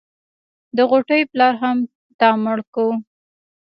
[0.75, 1.77] د غوټۍ پلار هم
[2.19, 2.87] تا مړ کو.